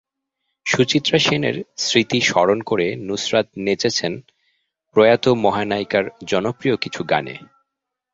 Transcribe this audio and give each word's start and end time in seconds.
সুচিত্রা 0.65 1.19
সেনের 1.19 1.55
স্মৃতি 1.77 2.19
স্মরণ 2.21 2.59
করে 2.61 2.87
নুসরাত 2.95 3.47
নেচেছেন 3.57 4.13
প্রয়াত 4.95 5.25
মহানায়িকার 5.43 6.05
জনপ্রিয় 6.25 6.75
কিছু 6.77 7.03
গানে। 7.03 7.35